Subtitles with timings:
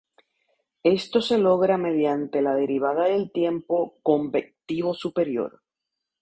[0.97, 5.61] Esto se logra mediante la derivada del tiempo convectivo superior.